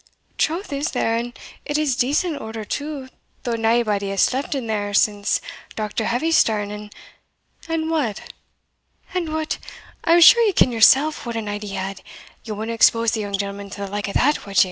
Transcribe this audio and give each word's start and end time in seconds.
"Troth 0.39 0.73
is 0.73 0.89
there, 0.93 1.15
and 1.15 1.37
it 1.63 1.77
is 1.77 1.93
in 1.93 1.99
decent 1.99 2.41
order 2.41 2.65
too, 2.65 3.09
though 3.43 3.53
naebody 3.55 4.09
has 4.09 4.23
sleepit 4.23 4.53
there 4.65 4.95
since 4.95 5.39
Dr. 5.75 6.05
Heavysterne, 6.05 6.71
and" 6.71 6.91
"And 7.69 7.87
what?" 7.87 8.21
"And 9.13 9.31
what! 9.31 9.59
I 10.03 10.13
am 10.13 10.21
sure 10.21 10.41
ye 10.43 10.53
ken 10.53 10.71
yoursell 10.71 11.11
what 11.23 11.35
a 11.37 11.41
night 11.43 11.61
he 11.61 11.75
had 11.75 12.01
ye 12.43 12.51
wadna 12.51 12.73
expose 12.73 13.11
the 13.11 13.19
young 13.21 13.37
gentleman 13.37 13.69
to 13.69 13.81
the 13.81 13.91
like 13.91 14.09
o' 14.09 14.13
that, 14.13 14.47
wad 14.47 14.55
ye?" 14.55 14.59